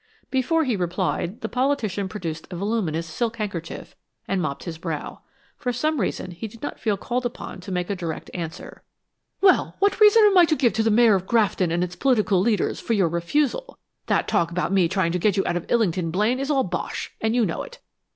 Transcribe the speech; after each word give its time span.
Before 0.31 0.63
he 0.63 0.75
replied, 0.75 1.41
the 1.41 1.47
politician 1.47 2.09
produced 2.09 2.47
a 2.49 2.55
voluminous 2.55 3.05
silk 3.05 3.37
handkerchief, 3.37 3.95
and 4.27 4.41
mopped 4.41 4.63
his 4.63 4.79
brow. 4.79 5.21
For 5.57 5.71
some 5.71 6.01
reason 6.01 6.31
he 6.31 6.47
did 6.47 6.63
not 6.63 6.79
feel 6.79 6.97
called 6.97 7.23
upon 7.23 7.59
to 7.59 7.71
make 7.71 7.87
a 7.91 7.95
direct 7.95 8.31
answer. 8.33 8.81
"Well, 9.41 9.75
what 9.77 9.99
reason 9.99 10.23
am 10.25 10.35
I 10.39 10.45
to 10.45 10.55
give 10.55 10.73
to 10.73 10.81
the 10.81 10.89
Mayor 10.89 11.13
of 11.13 11.27
Grafton 11.27 11.69
and 11.69 11.83
its 11.83 11.95
political 11.95 12.39
leaders, 12.39 12.79
for 12.79 12.93
your 12.93 13.09
refusal? 13.09 13.77
That 14.07 14.27
talk 14.27 14.49
about 14.49 14.73
me 14.73 14.87
trying 14.87 15.11
to 15.11 15.19
get 15.19 15.37
you 15.37 15.43
out 15.45 15.55
of 15.55 15.67
Illington, 15.69 16.09
Blaine, 16.09 16.39
is 16.39 16.49
all 16.49 16.63
bosh, 16.63 17.11
and 17.21 17.35
you 17.35 17.45
know 17.45 17.61
it. 17.61 17.77